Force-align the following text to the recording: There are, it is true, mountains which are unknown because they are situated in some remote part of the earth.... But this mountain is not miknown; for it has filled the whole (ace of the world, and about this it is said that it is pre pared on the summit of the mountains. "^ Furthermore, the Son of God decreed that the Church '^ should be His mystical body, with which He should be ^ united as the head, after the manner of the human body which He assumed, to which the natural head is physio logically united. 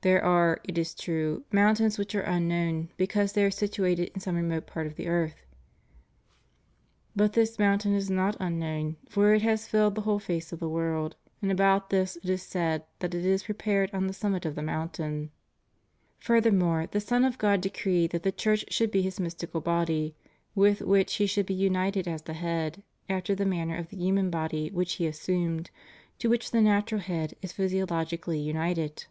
There 0.00 0.24
are, 0.24 0.60
it 0.62 0.78
is 0.78 0.94
true, 0.94 1.44
mountains 1.52 1.98
which 1.98 2.14
are 2.14 2.22
unknown 2.22 2.88
because 2.96 3.32
they 3.32 3.44
are 3.44 3.50
situated 3.50 4.10
in 4.14 4.20
some 4.20 4.36
remote 4.36 4.66
part 4.66 4.86
of 4.86 4.94
the 4.96 5.06
earth.... 5.08 5.44
But 7.16 7.32
this 7.32 7.58
mountain 7.58 7.94
is 7.94 8.10
not 8.10 8.38
miknown; 8.38 8.96
for 9.08 9.34
it 9.34 9.42
has 9.42 9.66
filled 9.68 9.94
the 9.96 10.00
whole 10.00 10.22
(ace 10.28 10.52
of 10.52 10.58
the 10.60 10.68
world, 10.68 11.16
and 11.42 11.50
about 11.50 11.90
this 11.90 12.16
it 12.16 12.28
is 12.28 12.42
said 12.42 12.84
that 13.00 13.14
it 13.14 13.24
is 13.24 13.44
pre 13.44 13.54
pared 13.54 13.90
on 13.92 14.06
the 14.06 14.12
summit 14.12 14.44
of 14.44 14.54
the 14.54 14.62
mountains. 14.62 15.30
"^ 15.30 15.30
Furthermore, 16.18 16.88
the 16.90 17.00
Son 17.00 17.24
of 17.24 17.38
God 17.38 17.60
decreed 17.60 18.10
that 18.10 18.22
the 18.22 18.32
Church 18.32 18.64
'^ 18.68 18.72
should 18.72 18.90
be 18.92 19.02
His 19.02 19.20
mystical 19.20 19.60
body, 19.60 20.14
with 20.56 20.80
which 20.80 21.14
He 21.14 21.26
should 21.26 21.46
be 21.46 21.54
^ 21.56 21.56
united 21.58 22.06
as 22.06 22.22
the 22.22 22.34
head, 22.34 22.82
after 23.08 23.34
the 23.34 23.46
manner 23.46 23.76
of 23.76 23.88
the 23.90 23.96
human 23.96 24.30
body 24.30 24.70
which 24.70 24.94
He 24.94 25.06
assumed, 25.06 25.70
to 26.20 26.28
which 26.28 26.52
the 26.52 26.60
natural 26.60 27.00
head 27.00 27.34
is 27.42 27.52
physio 27.52 27.86
logically 27.88 28.38
united. 28.38 29.04